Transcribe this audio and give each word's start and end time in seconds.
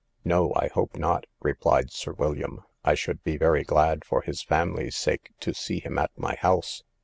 No, 0.25 0.51
I 0.55 0.67
hope 0.73 0.95
not, 0.97 1.27
replied 1.41 1.91
Sir 1.91 2.13
William; 2.13 2.63
I 2.83 2.95
should 2.95 3.21
be 3.23 3.37
very 3.37 3.63
glad, 3.63 4.03
for 4.03 4.23
his 4.23 4.41
family's 4.41 4.95
sake, 4.95 5.29
to 5.41 5.53
see 5.53 5.79
him 5.79 5.99
at 5.99 6.09
my 6.17 6.35
house. 6.39 6.81